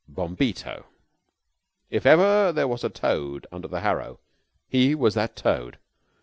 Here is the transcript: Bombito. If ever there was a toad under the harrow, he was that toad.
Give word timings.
Bombito. 0.11 0.85
If 1.91 2.07
ever 2.07 2.51
there 2.51 2.67
was 2.67 2.83
a 2.83 2.89
toad 2.89 3.45
under 3.51 3.67
the 3.67 3.81
harrow, 3.81 4.19
he 4.67 4.95
was 4.95 5.13
that 5.13 5.35
toad. 5.35 5.77